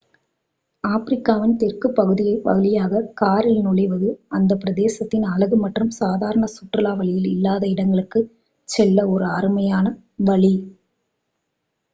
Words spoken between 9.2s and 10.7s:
அருமையான வழி